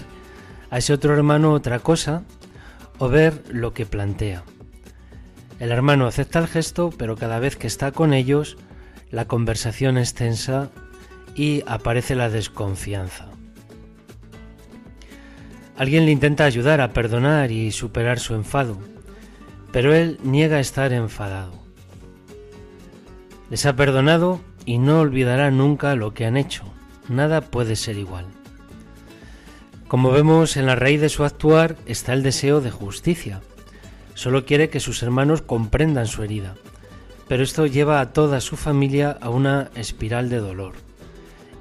a 0.69 0.77
ese 0.77 0.93
otro 0.93 1.13
hermano 1.13 1.51
otra 1.51 1.79
cosa 1.79 2.23
o 2.99 3.09
ver 3.09 3.43
lo 3.49 3.73
que 3.73 3.85
plantea. 3.85 4.43
El 5.59 5.73
hermano 5.73 6.07
acepta 6.07 6.39
el 6.39 6.47
gesto, 6.47 6.91
pero 6.97 7.17
cada 7.17 7.39
vez 7.39 7.57
que 7.57 7.67
está 7.67 7.91
con 7.91 8.13
ellos, 8.13 8.55
la 9.11 9.25
conversación 9.25 9.97
es 9.97 10.13
tensa 10.13 10.69
y 11.35 11.63
aparece 11.67 12.15
la 12.15 12.29
desconfianza. 12.29 13.27
Alguien 15.77 16.05
le 16.05 16.11
intenta 16.11 16.45
ayudar 16.45 16.81
a 16.81 16.91
perdonar 16.91 17.51
y 17.51 17.71
superar 17.71 18.19
su 18.19 18.33
enfado, 18.33 18.79
pero 19.71 19.93
él 19.93 20.19
niega 20.23 20.59
estar 20.59 20.91
enfadado. 20.91 21.53
Les 23.51 23.65
ha 23.67 23.75
perdonado 23.75 24.41
y 24.65 24.79
no 24.79 24.99
olvidará 24.99 25.51
nunca 25.51 25.95
lo 25.95 26.15
que 26.15 26.25
han 26.25 26.35
hecho. 26.35 26.63
Nada 27.09 27.41
puede 27.41 27.75
ser 27.75 27.97
igual. 27.97 28.25
Como 29.87 30.11
vemos, 30.11 30.57
en 30.57 30.65
la 30.65 30.75
raíz 30.75 30.99
de 30.99 31.09
su 31.09 31.23
actuar 31.23 31.77
está 31.85 32.13
el 32.13 32.23
deseo 32.23 32.59
de 32.59 32.71
justicia. 32.71 33.41
Solo 34.15 34.45
quiere 34.45 34.69
que 34.69 34.79
sus 34.79 35.03
hermanos 35.03 35.43
comprendan 35.43 36.07
su 36.07 36.23
herida, 36.23 36.55
pero 37.27 37.43
esto 37.43 37.67
lleva 37.67 38.01
a 38.01 38.13
toda 38.13 38.41
su 38.41 38.57
familia 38.57 39.15
a 39.21 39.29
una 39.29 39.69
espiral 39.75 40.29
de 40.29 40.37
dolor. 40.37 40.73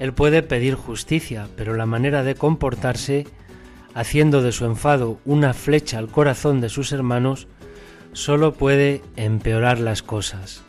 Él 0.01 0.13
puede 0.13 0.43
pedir 0.43 0.75
justicia, 0.75 1.49
pero 1.55 1.75
la 1.75 1.87
manera 1.87 2.23
de 2.23 2.35
comportarse 2.35 3.27
haciendo 3.97 4.43
de 4.43 4.53
su 4.53 4.67
enfado 4.67 5.19
una 5.25 5.55
flecha 5.55 5.97
al 5.99 6.09
corazón 6.09 6.61
de 6.61 6.69
sus 6.69 6.93
hermanos, 6.93 7.49
solo 8.13 8.53
puede 8.53 9.03
empeorar 9.17 9.81
las 9.81 10.03
cosas. 10.03 10.63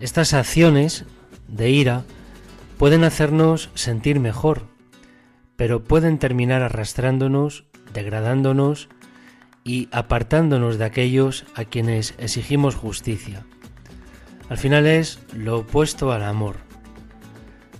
Estas 0.00 0.34
acciones 0.34 1.04
de 1.46 1.70
ira 1.70 2.02
pueden 2.78 3.04
hacernos 3.04 3.70
sentir 3.74 4.18
mejor, 4.18 4.66
pero 5.54 5.84
pueden 5.84 6.18
terminar 6.18 6.62
arrastrándonos, 6.62 7.64
degradándonos 7.94 8.88
y 9.62 9.88
apartándonos 9.92 10.78
de 10.78 10.84
aquellos 10.84 11.46
a 11.54 11.64
quienes 11.64 12.14
exigimos 12.18 12.74
justicia. 12.74 13.46
Al 14.48 14.58
final 14.58 14.84
es 14.88 15.20
lo 15.32 15.58
opuesto 15.58 16.10
al 16.10 16.24
amor. 16.24 16.67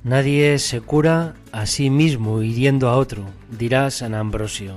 Nadie 0.04 0.58
se 0.58 0.80
cura 0.80 1.34
a 1.52 1.66
sí 1.66 1.90
mismo 1.90 2.42
hiriendo 2.42 2.88
a 2.88 2.96
otro, 2.96 3.24
dirá 3.50 3.90
San 3.90 4.14
Ambrosio. 4.14 4.74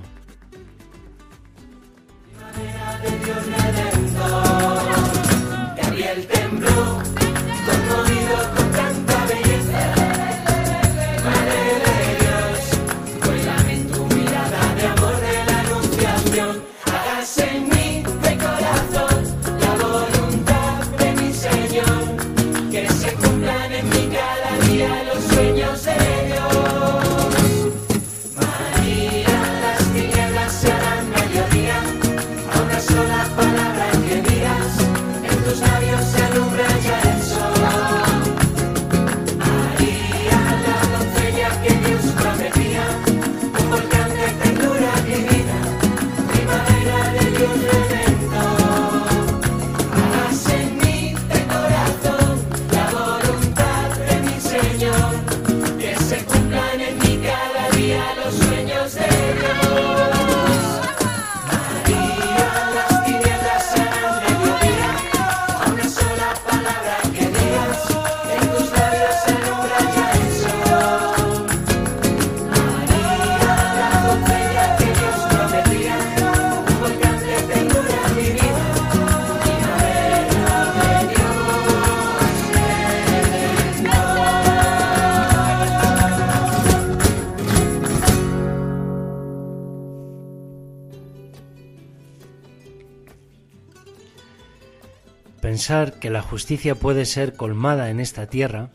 Pensar 95.62 96.00
que 96.00 96.10
la 96.10 96.24
justicia 96.24 96.74
puede 96.74 97.06
ser 97.06 97.36
colmada 97.36 97.92
en 97.92 98.00
esta 98.00 98.26
tierra 98.26 98.72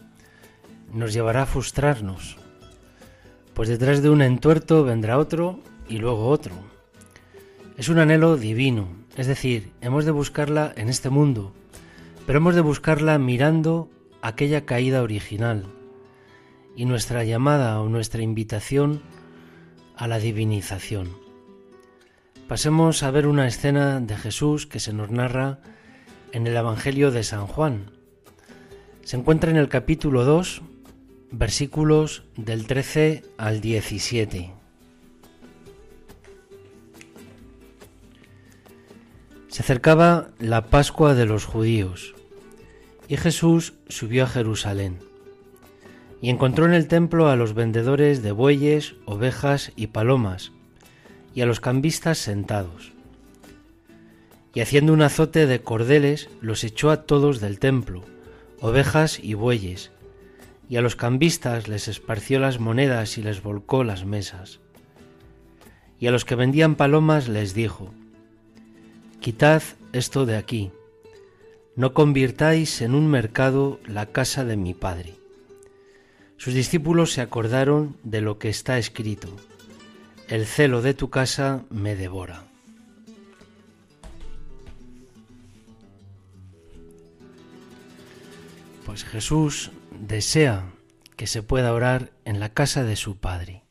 nos 0.93 1.13
llevará 1.13 1.43
a 1.43 1.47
frustrarnos, 1.47 2.37
pues 3.55 3.69
detrás 3.69 4.03
de 4.03 4.11
un 4.11 4.23
entuerto 4.23 4.85
vendrá 4.85 5.19
otro 5.19 5.59
y 5.89 5.99
luego 5.99 6.29
otro. 6.29 6.55
Es 7.77 7.89
un 7.89 7.99
anhelo 7.99 8.37
divino, 8.37 8.87
es 9.17 9.27
decir, 9.27 9.73
hemos 9.81 10.05
de 10.05 10.13
buscarla 10.13 10.73
en 10.77 10.89
este 10.89 11.11
mundo, 11.11 11.53
pero 12.25 12.39
hemos 12.39 12.55
de 12.55 12.61
buscarla 12.61 13.19
mirando 13.19 13.91
aquella 14.23 14.65
caída 14.65 15.03
original 15.03 15.65
y 16.77 16.85
nuestra 16.85 17.25
llamada 17.25 17.81
o 17.81 17.89
nuestra 17.89 18.23
invitación 18.23 19.03
a 19.97 20.07
la 20.07 20.21
divinización. 20.21 21.17
Pasemos 22.47 23.03
a 23.03 23.11
ver 23.11 23.27
una 23.27 23.49
escena 23.49 23.99
de 23.99 24.17
Jesús 24.17 24.69
que 24.69 24.79
se 24.79 24.93
nos 24.93 25.11
narra 25.11 25.59
en 26.37 26.47
el 26.47 26.55
Evangelio 26.55 27.11
de 27.13 27.25
San 27.25 27.47
Juan. 27.47 27.93
Se 29.05 29.17
encuentra 29.17 29.51
en 29.51 29.57
el 29.57 29.71
capítulo 29.71 30.27
2, 30.27 30.61
versículos 31.31 32.25
del 32.37 32.67
13 32.67 33.25
al 33.39 33.63
17. 33.63 34.53
Se 39.49 39.63
acercaba 39.63 40.29
la 40.39 40.67
Pascua 40.67 41.15
de 41.15 41.25
los 41.25 41.47
judíos 41.47 42.15
y 43.09 43.17
Jesús 43.17 43.73
subió 43.89 44.25
a 44.25 44.29
Jerusalén 44.29 44.99
y 46.21 46.29
encontró 46.29 46.67
en 46.67 46.75
el 46.75 46.87
templo 46.87 47.31
a 47.31 47.37
los 47.37 47.55
vendedores 47.55 48.23
de 48.23 48.33
bueyes, 48.33 48.95
ovejas 49.07 49.73
y 49.75 49.87
palomas 49.87 50.53
y 51.35 51.41
a 51.41 51.47
los 51.47 51.61
cambistas 51.61 52.19
sentados. 52.19 52.96
Y 54.57 54.63
haciendo 54.63 54.95
un 54.95 55.03
azote 55.03 55.47
de 55.47 55.61
cordeles 55.61 56.31
los 56.41 56.65
echó 56.65 56.91
a 56.91 57.03
todos 57.03 57.41
del 57.41 57.59
templo, 57.59 58.05
ovejas 58.59 59.21
y 59.23 59.35
bueyes, 59.35 59.91
y 60.71 60.77
a 60.77 60.81
los 60.81 60.97
cambistas 60.97 61.69
les 61.69 61.89
esparció 61.89 62.41
las 62.41 62.59
monedas 62.59 63.19
y 63.19 63.23
les 63.23 63.43
volcó 63.43 63.85
las 63.85 64.07
mesas. 64.07 64.61
Y 66.01 66.07
a 66.07 66.11
los 66.11 66.25
que 66.25 66.37
vendían 66.37 66.75
palomas 66.75 67.29
les 67.29 67.53
dijo, 67.53 67.93
Quitad 69.21 69.63
esto 69.93 70.25
de 70.25 70.39
aquí, 70.39 70.71
no 71.75 71.93
convirtáis 71.93 72.81
en 72.81 72.95
un 72.95 73.09
mercado 73.09 73.79
la 73.85 74.07
casa 74.07 74.47
de 74.47 74.57
mi 74.57 74.73
Padre. 74.73 75.17
Sus 76.39 76.55
discípulos 76.55 77.13
se 77.13 77.21
acordaron 77.21 77.99
de 78.05 78.23
lo 78.23 78.39
que 78.39 78.49
está 78.49 78.79
escrito, 78.79 79.29
el 80.29 80.47
celo 80.47 80.81
de 80.81 80.95
tu 80.95 81.11
casa 81.11 81.67
me 81.69 81.95
devora. 81.95 82.46
Pues 88.87 89.05
Jesús 89.05 89.73
desea 89.91 90.71
que 91.17 91.27
se 91.27 91.43
pueda 91.43 91.73
orar 91.73 92.13
en 92.25 92.39
la 92.39 92.51
casa 92.51 92.85
de 92.85 92.95
su 92.95 93.17
Padre. 93.17 93.65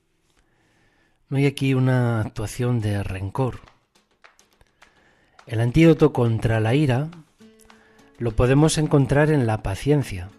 No 1.29 1.37
hay 1.37 1.45
aquí 1.45 1.73
una 1.73 2.19
actuación 2.19 2.81
de 2.81 3.01
rencor. 3.01 3.61
El 5.47 5.61
antídoto 5.61 6.11
contra 6.11 6.59
la 6.59 6.75
ira 6.75 7.11
lo 8.17 8.35
podemos 8.35 8.77
encontrar 8.77 9.31
en 9.31 9.47
la 9.47 9.63
paciencia. 9.63 10.31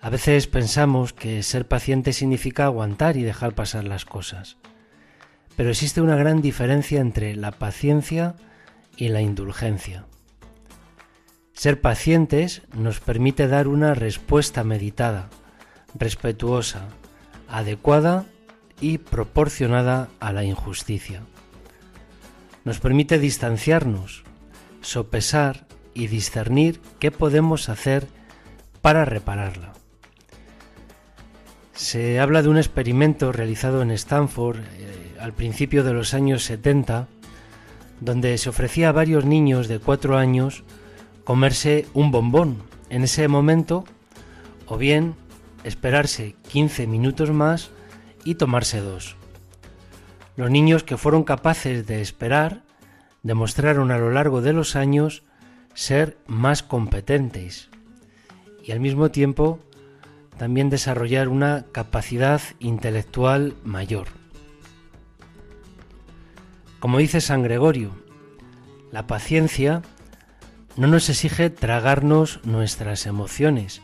A 0.00 0.08
veces 0.08 0.46
pensamos 0.46 1.12
que 1.12 1.42
ser 1.42 1.68
paciente 1.68 2.14
significa 2.14 2.64
aguantar 2.64 3.18
y 3.18 3.24
dejar 3.24 3.54
pasar 3.54 3.84
las 3.84 4.06
cosas, 4.06 4.56
pero 5.54 5.68
existe 5.68 6.00
una 6.00 6.16
gran 6.16 6.40
diferencia 6.40 6.98
entre 6.98 7.36
la 7.36 7.52
paciencia 7.52 8.36
y 8.96 9.08
la 9.08 9.20
indulgencia. 9.20 10.06
Ser 11.54 11.80
pacientes 11.80 12.62
nos 12.76 12.98
permite 12.98 13.46
dar 13.46 13.68
una 13.68 13.94
respuesta 13.94 14.64
meditada, 14.64 15.30
respetuosa, 15.94 16.88
adecuada 17.48 18.26
y 18.80 18.98
proporcionada 18.98 20.08
a 20.18 20.32
la 20.32 20.42
injusticia. 20.42 21.22
Nos 22.64 22.80
permite 22.80 23.20
distanciarnos, 23.20 24.24
sopesar 24.80 25.66
y 25.94 26.08
discernir 26.08 26.80
qué 26.98 27.12
podemos 27.12 27.68
hacer 27.68 28.08
para 28.82 29.04
repararla. 29.04 29.74
Se 31.72 32.18
habla 32.18 32.42
de 32.42 32.48
un 32.48 32.56
experimento 32.56 33.30
realizado 33.30 33.80
en 33.80 33.92
Stanford 33.92 34.58
eh, 34.58 35.16
al 35.20 35.32
principio 35.32 35.84
de 35.84 35.92
los 35.92 36.14
años 36.14 36.42
70, 36.44 37.06
donde 38.00 38.38
se 38.38 38.48
ofrecía 38.48 38.88
a 38.88 38.92
varios 38.92 39.24
niños 39.24 39.68
de 39.68 39.78
cuatro 39.78 40.18
años 40.18 40.64
comerse 41.24 41.86
un 41.94 42.10
bombón 42.10 42.62
en 42.90 43.02
ese 43.02 43.28
momento 43.28 43.84
o 44.66 44.76
bien 44.76 45.14
esperarse 45.64 46.36
15 46.48 46.86
minutos 46.86 47.30
más 47.30 47.70
y 48.24 48.36
tomarse 48.36 48.80
dos. 48.80 49.16
Los 50.36 50.50
niños 50.50 50.84
que 50.84 50.96
fueron 50.96 51.24
capaces 51.24 51.86
de 51.86 52.00
esperar 52.00 52.62
demostraron 53.22 53.90
a 53.90 53.98
lo 53.98 54.10
largo 54.10 54.42
de 54.42 54.52
los 54.52 54.76
años 54.76 55.22
ser 55.74 56.18
más 56.26 56.62
competentes 56.62 57.68
y 58.62 58.72
al 58.72 58.80
mismo 58.80 59.10
tiempo 59.10 59.58
también 60.36 60.70
desarrollar 60.70 61.28
una 61.28 61.64
capacidad 61.72 62.40
intelectual 62.58 63.54
mayor. 63.64 64.08
Como 66.80 66.98
dice 66.98 67.20
San 67.20 67.42
Gregorio, 67.42 67.92
la 68.90 69.06
paciencia 69.06 69.82
no 70.76 70.88
nos 70.88 71.08
exige 71.08 71.50
tragarnos 71.50 72.40
nuestras 72.44 73.06
emociones, 73.06 73.80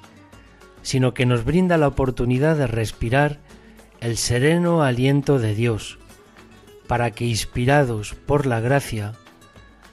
sino 0.82 1.14
que 1.14 1.26
nos 1.26 1.44
brinda 1.44 1.78
la 1.78 1.88
oportunidad 1.88 2.56
de 2.56 2.66
respirar 2.66 3.38
el 4.00 4.16
sereno 4.16 4.82
aliento 4.82 5.38
de 5.38 5.54
Dios, 5.54 5.98
para 6.86 7.12
que 7.12 7.26
inspirados 7.26 8.14
por 8.14 8.46
la 8.46 8.60
gracia, 8.60 9.12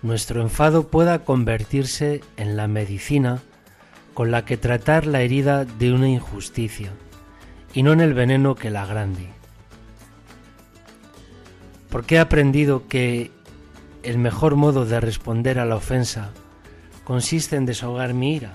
nuestro 0.02 0.42
enfado 0.42 0.88
pueda 0.88 1.24
convertirse 1.24 2.22
en 2.38 2.56
la 2.56 2.68
medicina 2.68 3.42
con 4.14 4.32
la 4.32 4.46
que 4.46 4.58
tratar 4.58 5.06
la 5.06 5.22
herida 5.22 5.66
de 5.66 5.94
una 5.94 6.10
injusticia, 6.10 6.92
y 7.74 7.84
no 7.84 7.94
en 7.94 8.02
el 8.02 8.16
veneno 8.16 8.56
que 8.56 8.72
la 8.72 8.84
agrande. 8.84 9.30
Porque 11.90 12.16
he 12.16 12.20
aprendido 12.20 12.88
que 12.88 13.32
el 14.02 14.18
mejor 14.18 14.56
modo 14.56 14.86
de 14.86 15.00
responder 15.00 15.60
a 15.60 15.66
la 15.66 15.76
ofensa 15.76 16.32
consiste 17.08 17.56
en 17.56 17.66
desahogar 17.66 18.14
mi 18.14 18.36
ira. 18.36 18.52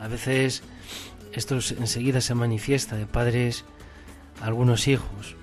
A 0.00 0.08
veces 0.08 0.64
esto 1.32 1.54
enseguida 1.78 2.20
se 2.20 2.34
manifiesta 2.34 2.96
de 2.96 3.06
padres 3.06 3.64
a 4.42 4.46
algunos 4.46 4.88
hijos. 4.88 5.36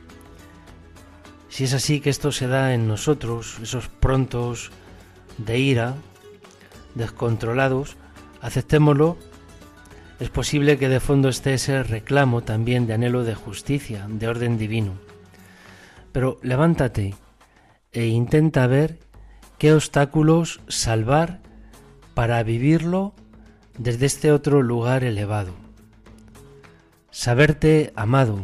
Si 1.48 1.64
es 1.64 1.74
así 1.74 2.02
que 2.02 2.10
esto 2.10 2.34
se 2.34 2.48
da 2.48 2.74
en 2.74 2.90
nosotros, 2.90 3.58
esos 3.64 3.88
prontos 3.88 4.72
de 5.38 5.60
ira, 5.60 5.96
descontrolados, 6.94 7.96
aceptémoslo. 8.42 9.18
Es 10.20 10.30
posible 10.30 10.78
que 10.78 10.90
de 10.90 11.00
fondo 11.00 11.30
esté 11.30 11.54
ese 11.54 11.84
reclamo 11.84 12.44
también 12.44 12.86
de 12.86 12.96
anhelo 12.96 13.24
de 13.24 13.34
justicia, 13.34 14.08
de 14.10 14.28
orden 14.28 14.58
divino. 14.58 14.92
Pero 16.12 16.38
levántate 16.42 17.16
e 17.94 18.08
intenta 18.08 18.68
ver 18.68 19.00
qué 19.58 19.72
obstáculos 19.72 20.60
salvar 20.68 21.47
para 22.18 22.42
vivirlo 22.42 23.14
desde 23.78 24.08
este 24.08 24.32
otro 24.32 24.64
lugar 24.64 25.04
elevado. 25.04 25.54
Saberte 27.12 27.94
amado, 27.96 28.42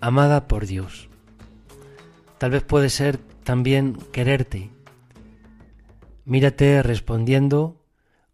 amada 0.00 0.48
por 0.48 0.66
Dios. 0.66 1.08
Tal 2.38 2.50
vez 2.50 2.64
puede 2.64 2.90
ser 2.90 3.18
también 3.44 3.96
quererte. 4.10 4.70
Mírate 6.24 6.82
respondiendo 6.82 7.80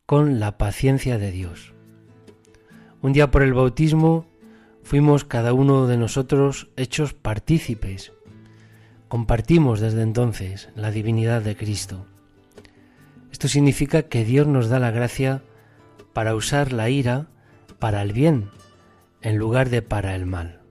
con 0.06 0.40
la 0.40 0.56
paciencia 0.56 1.18
de 1.18 1.32
Dios. 1.32 1.74
Un 3.02 3.12
día 3.12 3.30
por 3.30 3.42
el 3.42 3.52
bautismo 3.52 4.24
fuimos 4.82 5.26
cada 5.26 5.52
uno 5.52 5.86
de 5.86 5.98
nosotros 5.98 6.70
hechos 6.76 7.12
partícipes. 7.12 8.14
Compartimos 9.08 9.80
desde 9.80 10.00
entonces 10.00 10.70
la 10.74 10.90
divinidad 10.90 11.42
de 11.42 11.58
Cristo. 11.58 12.06
Esto 13.36 13.48
significa 13.48 14.04
que 14.04 14.24
Dios 14.24 14.46
nos 14.46 14.70
da 14.70 14.78
la 14.78 14.90
gracia 14.90 15.42
para 16.14 16.34
usar 16.34 16.72
la 16.72 16.88
ira 16.88 17.26
para 17.78 18.00
el 18.00 18.14
bien 18.14 18.48
en 19.20 19.36
lugar 19.36 19.68
de 19.68 19.82
para 19.82 20.14
el 20.14 20.24
mal. 20.24 20.62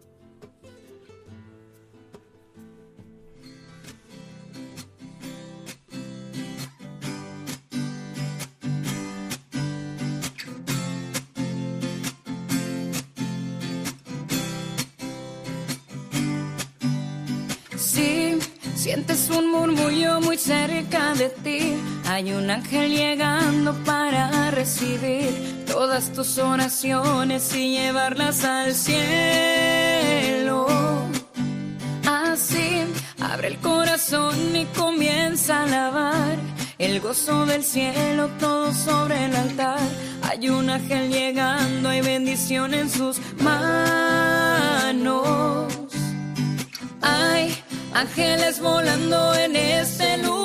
Sientes 18.76 19.30
un 19.30 19.52
murmullo 19.52 20.20
muy 20.22 20.38
cerca 20.38 21.14
de 21.14 21.30
ti. 21.30 21.95
Hay 22.08 22.32
un 22.32 22.50
ángel 22.50 22.96
llegando 22.96 23.74
para 23.84 24.52
recibir 24.52 25.66
todas 25.66 26.12
tus 26.14 26.38
oraciones 26.38 27.54
y 27.56 27.78
llevarlas 27.78 28.44
al 28.44 28.74
cielo. 28.76 30.68
Así, 32.06 32.84
abre 33.20 33.48
el 33.50 33.58
corazón 33.58 34.56
y 34.56 34.66
comienza 34.66 35.62
a 35.62 35.64
alabar 35.64 36.38
el 36.78 37.00
gozo 37.00 37.46
del 37.46 37.64
cielo 37.64 38.30
todo 38.40 38.74
sobre 38.74 39.26
el 39.26 39.36
altar. 39.36 39.80
Hay 40.24 40.50
un 40.50 40.70
ángel 40.70 41.10
llegando, 41.10 41.90
hay 41.90 42.02
bendición 42.02 42.74
en 42.74 42.90
sus 42.90 43.20
manos. 43.42 44.76
Hay 47.02 47.58
ángeles 47.94 48.60
volando 48.60 49.36
en 49.36 49.56
este 49.56 50.18
lugar, 50.18 50.45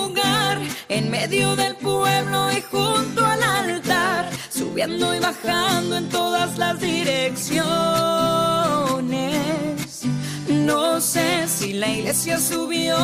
en 0.89 1.11
medio 1.11 1.57
del 1.57 1.77
pueblo 1.77 2.51
y 2.53 2.61
junto 2.63 3.25
al 3.25 3.43
altar, 3.43 4.31
subiendo 4.51 5.15
y 5.15 5.19
bajando 5.19 5.97
en 5.97 6.09
todas 6.09 6.59
las 6.59 6.81
direcciones. 6.81 7.51
No 10.49 11.01
sé 11.01 11.47
si 11.49 11.73
la 11.75 11.89
iglesia 11.89 12.39
subió 12.39 12.97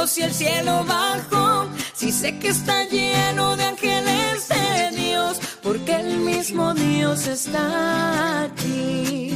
o 0.00 0.06
si 0.06 0.22
el 0.22 0.32
cielo 0.32 0.84
bajó, 0.84 1.68
si 1.94 2.12
sé 2.12 2.38
que 2.38 2.48
está 2.48 2.84
lleno 2.84 3.56
de 3.56 3.64
ángeles 3.64 4.48
de 4.48 4.90
Dios, 4.96 5.40
porque 5.62 5.96
el 5.96 6.18
mismo 6.18 6.74
Dios 6.74 7.26
está 7.26 8.44
aquí. 8.44 9.33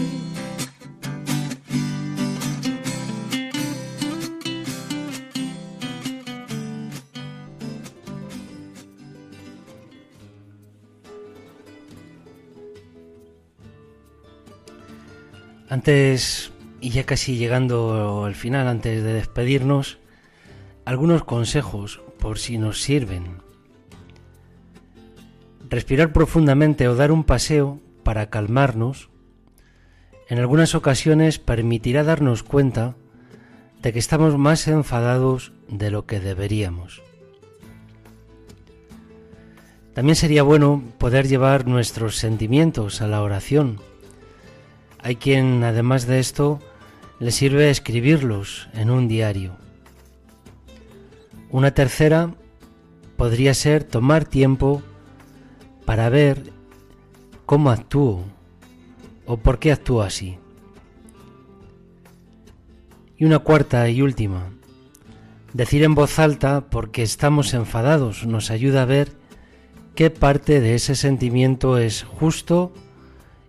Antes, 15.79 16.51
y 16.81 16.91
ya 16.91 17.05
casi 17.05 17.37
llegando 17.37 18.25
al 18.25 18.35
final, 18.35 18.67
antes 18.67 19.05
de 19.05 19.13
despedirnos, 19.13 19.99
algunos 20.85 21.23
consejos 21.23 22.01
por 22.19 22.41
si 22.41 22.59
nos 22.59 22.83
sirven. 22.83 23.39
Respirar 25.71 26.13
profundamente 26.13 26.89
o 26.89 26.97
dar 26.97 27.13
un 27.13 27.23
paseo 27.23 27.79
para 28.03 28.29
calmarnos, 28.29 29.09
en 30.29 30.41
algunas 30.41 30.75
ocasiones 30.75 31.39
permitirá 31.39 32.03
darnos 32.03 32.43
cuenta 32.43 32.97
de 33.81 33.93
que 33.93 34.01
estamos 34.01 34.37
más 34.37 34.67
enfadados 34.67 35.53
de 35.69 35.93
lo 35.93 36.07
que 36.07 36.19
deberíamos. 36.19 37.03
También 39.95 40.17
sería 40.17 40.43
bueno 40.43 40.83
poder 40.99 41.29
llevar 41.29 41.69
nuestros 41.69 42.17
sentimientos 42.17 43.01
a 43.01 43.07
la 43.07 43.23
oración. 43.23 43.79
Hay 45.01 45.17
quien, 45.17 45.63
además 45.65 46.07
de 46.07 46.19
esto, 46.19 46.61
le 47.21 47.31
sirve 47.31 47.71
escribirlos 47.71 48.69
en 48.75 48.91
un 48.91 49.09
diario. 49.09 49.57
Una 51.51 51.73
tercera 51.73 52.35
podría 53.17 53.55
ser 53.55 53.85
tomar 53.85 54.25
tiempo 54.25 54.83
para 55.85 56.09
ver 56.09 56.53
cómo 57.47 57.71
actúo 57.71 58.25
o 59.27 59.37
por 59.39 59.59
qué 59.59 59.73
actúo 59.73 60.03
así. 60.03 60.39
Y 63.17 63.25
una 63.25 63.41
cuarta 63.41 63.89
y 63.89 64.03
última, 64.03 64.51
decir 65.53 65.83
en 65.83 65.95
voz 65.95 66.19
alta 66.19 66.67
porque 66.71 67.03
estamos 67.03 67.55
enfadados 67.55 68.27
nos 68.27 68.51
ayuda 68.51 68.83
a 68.83 68.87
ver 68.87 69.13
qué 69.95 70.11
parte 70.11 70.61
de 70.61 70.75
ese 70.75 70.95
sentimiento 70.95 71.79
es 71.79 72.05
justo 72.05 72.73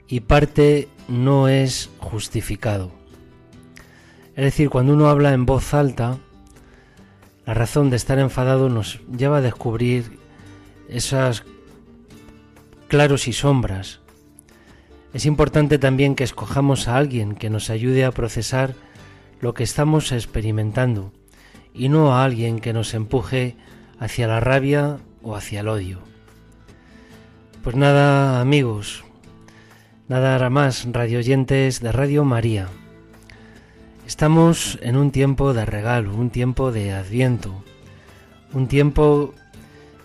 y 0.08 0.22
parte 0.22 0.88
no 1.10 1.48
es 1.48 1.90
justificado. 2.00 2.92
Es 4.36 4.46
decir, 4.46 4.70
cuando 4.70 4.94
uno 4.94 5.10
habla 5.10 5.34
en 5.34 5.46
voz 5.46 5.74
alta, 5.74 6.18
la 7.46 7.54
razón 7.54 7.90
de 7.90 7.96
estar 7.96 8.20
enfadado 8.20 8.70
nos 8.70 9.02
lleva 9.10 9.38
a 9.38 9.42
descubrir 9.42 10.20
esas 10.88 11.44
claros 12.88 13.28
y 13.28 13.34
sombras. 13.34 14.00
Es 15.14 15.26
importante 15.26 15.80
también 15.80 16.16
que 16.16 16.24
escojamos 16.24 16.88
a 16.88 16.98
alguien 16.98 17.36
que 17.36 17.50
nos 17.50 17.70
ayude 17.70 18.06
a 18.06 18.12
procesar 18.12 18.76
lo 19.42 19.54
que 19.54 19.64
estamos 19.64 20.12
experimentando 20.12 21.12
y 21.74 21.90
no 21.90 22.14
a 22.14 22.24
alguien 22.24 22.60
que 22.60 22.74
nos 22.74 22.94
empuje 22.94 23.56
hacia 24.00 24.28
la 24.28 24.40
rabia 24.40 24.98
o 25.24 25.36
hacia 25.36 25.62
el 25.62 25.68
odio. 25.68 26.00
Pues 27.64 27.76
nada, 27.76 28.40
amigos, 28.42 29.04
nada 30.10 30.50
más, 30.50 30.88
radioyentes 30.92 31.82
de 31.82 31.92
Radio 31.92 32.26
María. 32.26 32.68
Estamos 34.08 34.80
en 34.82 34.98
un 34.98 35.12
tiempo 35.12 35.54
de 35.54 35.66
regalo, 35.66 36.16
un 36.16 36.32
tiempo 36.32 36.72
de 36.72 36.94
adviento, 36.94 37.64
un 38.52 38.68
tiempo 38.68 39.36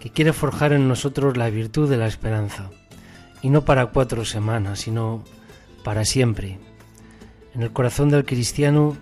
que 0.01 0.11
quiere 0.11 0.35
forjar 0.35 0.75
en 0.75 0.89
nosotros 0.89 1.39
la 1.39 1.49
virtud 1.49 1.89
de 1.89 1.97
la 1.97 2.07
esperanza, 2.07 2.71
y 3.41 3.49
no 3.49 3.65
para 3.65 3.87
cuatro 3.87 4.27
semanas, 4.27 4.81
sino 4.81 5.25
para 5.83 6.05
siempre. 6.05 6.59
En 7.55 7.63
el 7.63 7.73
corazón 7.73 8.11
del 8.11 8.27
cristiano 8.27 8.99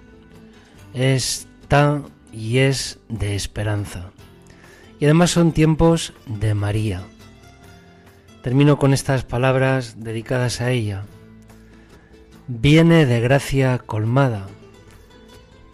está 0.95 2.01
y 2.33 2.59
es 2.59 3.01
de 3.09 3.35
esperanza. 3.35 4.13
Y 5.01 5.07
además 5.07 5.33
son 5.33 5.51
tiempos 5.51 6.13
de 6.27 6.55
María. 6.55 7.03
Termino 8.43 8.77
con 8.77 8.93
estas 8.93 9.23
palabras 9.23 10.03
dedicadas 10.03 10.61
a 10.61 10.73
ella. 10.73 11.05
Viene 12.49 13.07
de 13.07 13.21
gracia 13.21 13.79
colmada, 13.79 14.49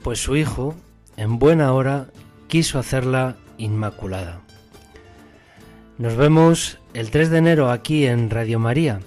pues 0.03 0.23
su 0.23 0.37
Hijo, 0.37 0.75
en 1.17 1.39
buena 1.39 1.73
hora, 1.73 2.09
quiso 2.47 2.79
hacerla 2.79 3.37
inmaculada. 3.57 4.43
Nos 5.97 6.17
vemos 6.17 6.79
el 6.93 7.11
3 7.11 7.31
de 7.31 7.39
enero 7.39 7.71
aquí 7.71 8.05
en 8.07 8.29
Radio 8.29 8.59
María, 8.59 9.01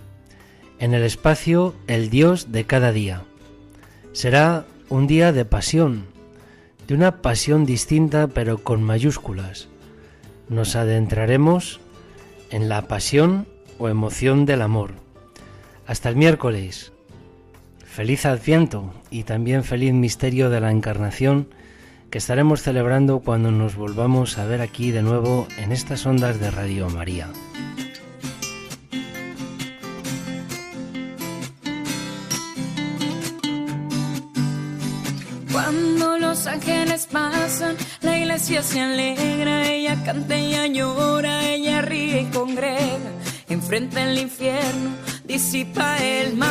en 0.80 0.96
el 0.96 1.04
espacio 1.04 1.76
El 1.86 2.10
Dios 2.10 2.52
de 2.52 2.66
cada 2.66 2.92
día. 2.92 3.22
Será 4.12 4.66
un 4.90 5.06
día 5.06 5.32
de 5.32 5.46
pasión, 5.46 6.08
de 6.88 6.96
una 6.96 7.22
pasión 7.22 7.68
distinta 7.68 8.28
pero 8.28 8.58
con 8.58 8.82
mayúsculas. 8.82 9.70
Nos 10.50 10.76
adentraremos 10.76 11.80
en 12.50 12.68
la 12.68 12.88
pasión 12.88 13.48
o 13.82 13.90
emoción 13.90 14.46
del 14.46 14.62
amor. 14.62 14.94
Hasta 15.88 16.10
el 16.10 16.16
miércoles. 16.16 16.94
Feliz 17.84 18.26
Adviento 18.26 18.94
y 19.10 19.24
también 19.24 19.64
feliz 19.64 19.94
misterio 19.94 20.50
de 20.50 20.62
la 20.62 20.72
Encarnación 20.72 21.50
que 22.12 22.20
estaremos 22.20 22.62
celebrando 22.62 23.20
cuando 23.22 23.52
nos 23.52 23.76
volvamos 23.76 24.38
a 24.38 24.46
ver 24.46 24.62
aquí 24.62 24.92
de 24.92 25.02
nuevo 25.02 25.48
en 25.58 25.72
estas 25.72 26.06
ondas 26.06 26.40
de 26.40 26.52
Radio 26.52 26.90
María. 26.90 27.30
Cuando 35.52 36.18
los 36.18 36.48
ángeles 36.48 37.08
pasan, 37.08 37.76
la 38.02 38.18
iglesia 38.18 38.62
se 38.62 38.80
alegra, 38.82 39.70
ella 39.70 40.04
canta, 40.04 40.36
ella 40.36 40.68
llora, 40.68 41.50
ella 41.50 41.82
ríe 41.82 42.22
y 42.22 42.26
congrega, 42.26 43.12
enfrenta 43.62 44.02
el 44.04 44.18
infierno, 44.18 44.90
disipa 45.24 45.98
el 46.00 46.36
mal. 46.36 46.50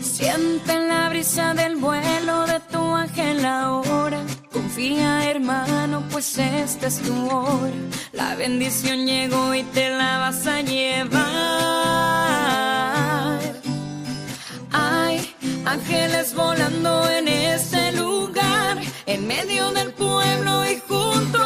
Siente 0.00 0.72
en 0.72 0.88
la 0.88 1.10
brisa 1.10 1.52
del 1.52 1.76
vuelo 1.76 2.46
de 2.46 2.58
tu 2.72 2.94
ángel 2.94 3.44
ahora. 3.44 4.22
Confía, 4.50 5.30
hermano, 5.30 6.02
pues 6.10 6.38
esta 6.38 6.86
es 6.86 7.02
tu 7.02 7.28
hora. 7.28 7.74
La 8.12 8.34
bendición 8.34 9.04
llegó 9.04 9.54
y 9.54 9.62
te 9.62 9.90
la 9.90 10.18
vas 10.20 10.46
a 10.46 10.62
llevar. 10.62 11.26
Hay 14.72 15.34
ángeles 15.66 16.34
volando 16.34 17.10
en 17.10 17.28
este 17.28 17.92
lugar, 17.92 18.78
en 19.04 19.26
medio 19.26 19.70
del 19.72 19.92
pueblo 19.92 20.64
y 20.64 20.80
junto 20.88 21.45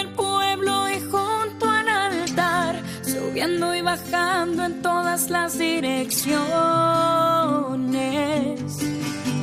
en 3.93 4.81
todas 4.81 5.29
las 5.29 5.57
direcciones. 5.57 6.31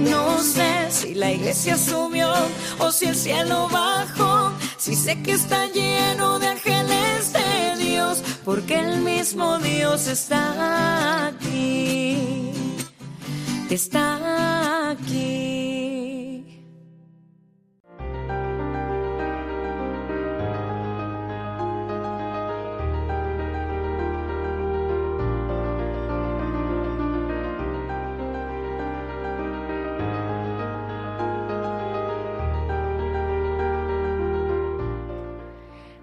No 0.00 0.38
sé 0.38 0.90
si 0.90 1.14
la 1.14 1.32
iglesia 1.32 1.76
subió 1.76 2.32
o 2.78 2.90
si 2.90 3.06
el 3.06 3.14
cielo 3.14 3.68
bajó, 3.70 4.52
si 4.78 4.94
sé 4.94 5.22
que 5.22 5.32
está 5.32 5.66
lleno 5.66 6.38
de 6.38 6.46
ángeles 6.46 7.34
de 7.34 7.84
Dios, 7.84 8.22
porque 8.42 8.78
el 8.78 9.02
mismo 9.02 9.58
Dios 9.58 10.06
está 10.06 11.26
aquí, 11.26 12.52
está 13.68 14.90
aquí. 14.92 15.38